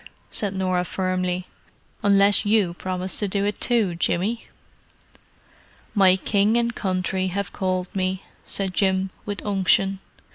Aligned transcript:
said 0.31 0.55
Norah 0.55 0.83
firmly. 0.83 1.45
"Unless 2.01 2.43
you 2.43 2.73
promise 2.73 3.19
to 3.19 3.27
do 3.27 3.45
it 3.45 3.61
too, 3.61 3.93
Jimmy." 3.93 4.47
"My 5.93 6.15
King 6.15 6.57
and 6.57 6.73
Country 6.73 7.27
have 7.27 7.53
called 7.53 7.95
me," 7.95 8.23
said 8.43 8.73
Jim, 8.73 9.11
with 9.27 9.45
unction. 9.45 9.99